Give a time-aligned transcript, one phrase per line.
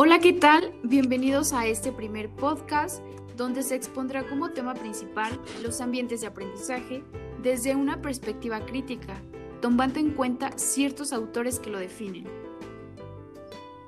[0.00, 0.72] Hola, ¿qué tal?
[0.84, 3.02] Bienvenidos a este primer podcast
[3.36, 7.02] donde se expondrá como tema principal los ambientes de aprendizaje
[7.42, 9.20] desde una perspectiva crítica,
[9.60, 12.28] tomando en cuenta ciertos autores que lo definen.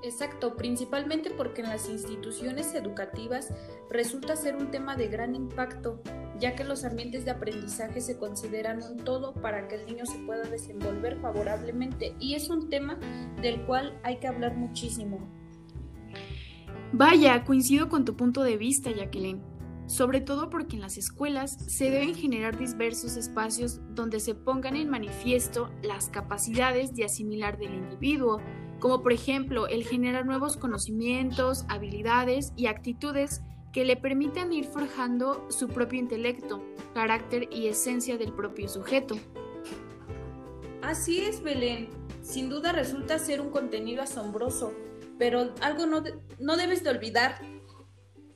[0.03, 3.55] Exacto, principalmente porque en las instituciones educativas
[3.89, 6.03] resulta ser un tema de gran impacto,
[6.41, 10.19] ya que los ambientes de aprendizaje se consideran un todo para que el niño se
[10.19, 12.99] pueda desenvolver favorablemente y es un tema
[13.41, 15.40] del cual hay que hablar muchísimo.
[16.93, 19.41] Vaya, coincido con tu punto de vista, Jacqueline.
[19.87, 24.89] Sobre todo porque en las escuelas se deben generar diversos espacios donde se pongan en
[24.89, 28.41] manifiesto las capacidades de asimilar del individuo,
[28.81, 35.47] como por ejemplo el generar nuevos conocimientos, habilidades y actitudes que le permitan ir forjando
[35.49, 36.61] su propio intelecto,
[36.93, 39.17] carácter y esencia del propio sujeto.
[40.83, 41.89] Así es, Belén.
[42.23, 44.73] Sin duda resulta ser un contenido asombroso,
[45.21, 46.03] pero algo no,
[46.39, 47.43] no debes de olvidar,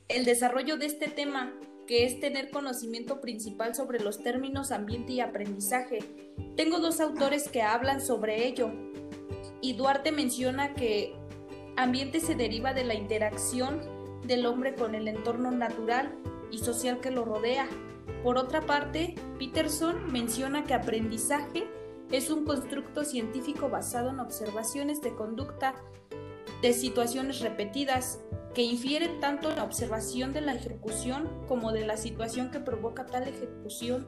[0.07, 1.51] el desarrollo de este tema,
[1.87, 5.99] que es tener conocimiento principal sobre los términos ambiente y aprendizaje.
[6.55, 8.71] Tengo dos autores que hablan sobre ello,
[9.61, 11.15] y Duarte menciona que
[11.75, 13.81] ambiente se deriva de la interacción
[14.27, 16.15] del hombre con el entorno natural
[16.51, 17.67] y social que lo rodea.
[18.21, 21.67] Por otra parte, Peterson menciona que aprendizaje
[22.11, 25.73] es un constructo científico basado en observaciones de conducta
[26.65, 28.19] de situaciones repetidas,
[28.55, 33.27] que infiere tanto la observación de la ejecución como de la situación que provoca tal
[33.27, 34.07] ejecución.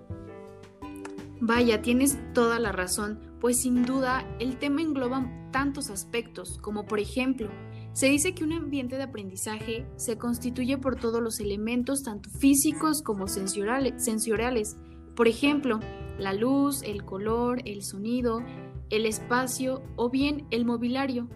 [1.39, 6.99] Vaya, tienes toda la razón, pues sin duda el tema engloba tantos aspectos, como por
[6.99, 7.51] ejemplo,
[7.93, 13.03] se dice que un ambiente de aprendizaje se constituye por todos los elementos, tanto físicos
[13.03, 14.77] como sensoriales.
[15.15, 15.79] Por ejemplo,
[16.17, 18.41] la luz, el color, el sonido,
[18.89, 21.27] el espacio o bien el mobiliario,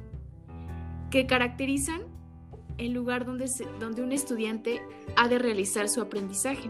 [1.12, 2.02] que caracterizan
[2.78, 3.46] el lugar donde,
[3.80, 4.82] donde un estudiante
[5.16, 6.70] ha de realizar su aprendizaje.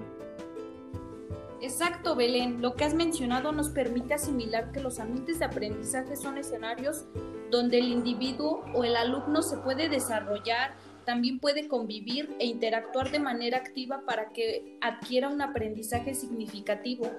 [1.62, 2.62] Exacto, Belén.
[2.62, 7.06] Lo que has mencionado nos permite asimilar que los ambientes de aprendizaje son escenarios
[7.52, 10.74] donde el individuo o el alumno se puede desarrollar,
[11.06, 17.12] también puede convivir e interactuar de manera activa para que adquiera un aprendizaje significativo.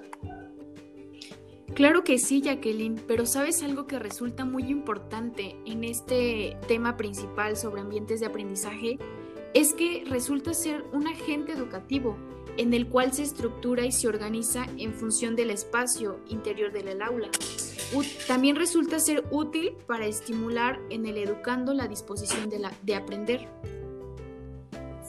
[1.75, 7.57] Claro que sí, Jacqueline, pero ¿sabes algo que resulta muy importante en este tema principal
[7.57, 8.99] sobre ambientes de aprendizaje?
[9.55, 12.15] Es que resulta ser un agente educativo
[12.57, 17.29] en el cual se estructura y se organiza en función del espacio interior del aula.
[18.27, 23.49] También resulta ser útil para estimular en el educando la disposición de, de aprender.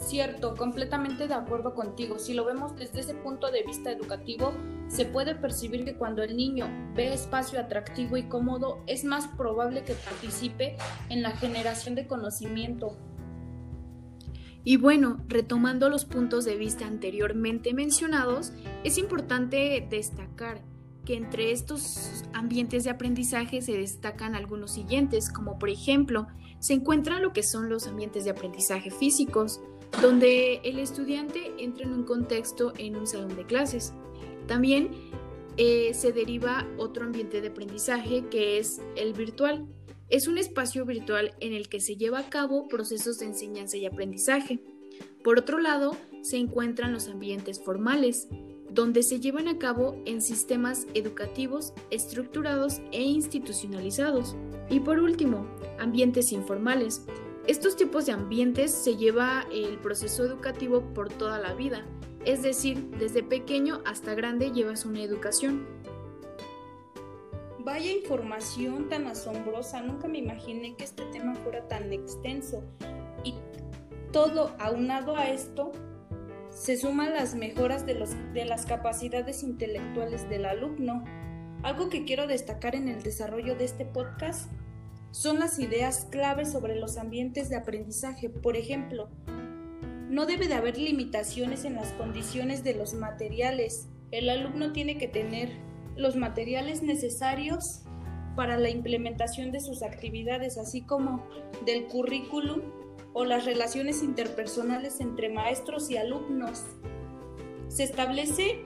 [0.07, 2.19] Cierto, completamente de acuerdo contigo.
[2.19, 4.53] Si lo vemos desde ese punto de vista educativo,
[4.87, 9.83] se puede percibir que cuando el niño ve espacio atractivo y cómodo, es más probable
[9.83, 10.77] que participe
[11.09, 12.99] en la generación de conocimiento.
[14.63, 18.53] Y bueno, retomando los puntos de vista anteriormente mencionados,
[18.85, 20.63] es importante destacar
[21.07, 26.27] que entre estos ambientes de aprendizaje se destacan algunos siguientes, como por ejemplo,
[26.61, 29.61] se encuentran lo que son los ambientes de aprendizaje físicos,
[30.01, 33.93] donde el estudiante entra en un contexto en un salón de clases.
[34.47, 34.91] También
[35.57, 39.67] eh, se deriva otro ambiente de aprendizaje que es el virtual.
[40.09, 43.87] Es un espacio virtual en el que se lleva a cabo procesos de enseñanza y
[43.87, 44.61] aprendizaje.
[45.23, 48.29] Por otro lado, se encuentran los ambientes formales,
[48.71, 54.37] donde se llevan a cabo en sistemas educativos estructurados e institucionalizados.
[54.69, 55.47] Y por último,
[55.79, 57.07] ambientes informales,
[57.47, 61.85] estos tipos de ambientes se lleva el proceso educativo por toda la vida,
[62.25, 65.67] es decir, desde pequeño hasta grande llevas una educación.
[67.59, 72.63] Vaya información tan asombrosa, nunca me imaginé que este tema fuera tan extenso.
[73.25, 73.35] Y
[74.13, 75.73] todo aunado a esto,
[76.51, 81.05] se suman las mejoras de, las capacidades intelectuales del alumno.
[81.63, 84.51] Algo que quiero destacar en el desarrollo de este podcast
[85.15, 88.29] son las ideas claves sobre los ambientes de aprendizaje.
[88.29, 89.09] Por ejemplo,
[90.09, 93.87] no debe de haber limitaciones en las condiciones de los materiales.
[94.11, 95.53] El alumno tiene que tener
[95.95, 97.83] los materiales necesarios
[98.35, 101.25] para la implementación de sus actividades, así como
[101.65, 102.63] del currículum
[103.13, 106.65] o las relaciones interpersonales entre maestros y alumnos.
[107.69, 108.65] Se establece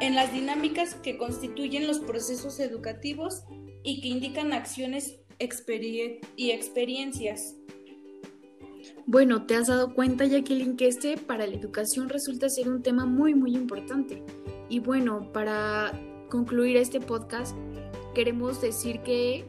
[0.00, 3.44] en las dinámicas que constituyen los procesos educativos
[3.82, 5.18] y que indican acciones
[6.36, 7.56] y experiencias.
[9.06, 13.06] Bueno, te has dado cuenta, Jacqueline, que este para la educación resulta ser un tema
[13.06, 14.22] muy, muy importante.
[14.68, 15.92] Y bueno, para
[16.28, 17.56] concluir este podcast,
[18.14, 19.46] queremos decir que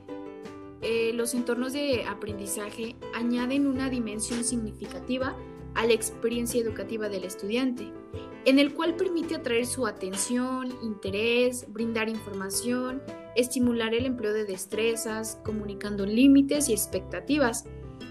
[0.81, 5.37] eh, los entornos de aprendizaje añaden una dimensión significativa
[5.75, 7.91] a la experiencia educativa del estudiante,
[8.45, 13.01] en el cual permite atraer su atención, interés, brindar información,
[13.35, 17.65] estimular el empleo de destrezas, comunicando límites y expectativas.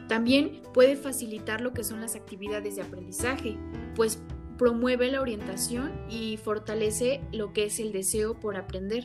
[0.08, 3.56] También puede facilitar lo que son las actividades de aprendizaje,
[3.96, 4.22] pues
[4.58, 9.04] promueve la orientación y fortalece lo que es el deseo por aprender.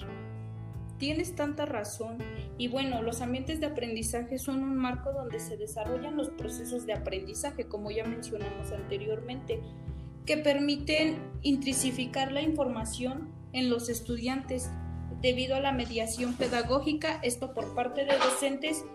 [0.98, 2.18] Tienes tanta razón.
[2.57, 6.94] Y bueno, los ambientes de aprendizaje son un marco donde se desarrollan los procesos de
[6.94, 9.62] aprendizaje, como ya mencionamos anteriormente,
[10.25, 14.69] que permiten intensificar la información en los estudiantes
[15.22, 18.86] debido a la mediación pedagógica, esto por parte de docentes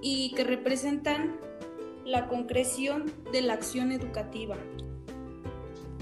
[0.00, 1.38] y que representan
[2.04, 4.56] la concreción de la acción educativa.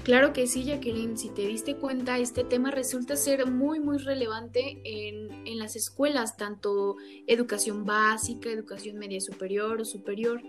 [0.03, 4.81] Claro que sí, Jacqueline, si te diste cuenta, este tema resulta ser muy, muy relevante
[4.83, 6.95] en, en, las escuelas, tanto
[7.27, 10.41] educación básica, educación media superior o superior.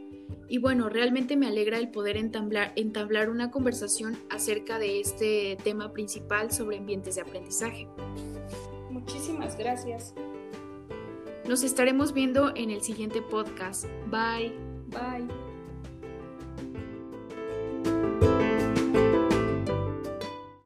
[0.49, 5.93] Y bueno, realmente me alegra el poder entablar, entablar una conversación acerca de este tema
[5.93, 7.87] principal sobre ambientes de aprendizaje.
[8.91, 10.15] Muchísimas gracias.
[11.47, 13.85] Nos estaremos viendo en el siguiente podcast.
[14.11, 14.53] Bye.
[14.89, 15.52] Bye.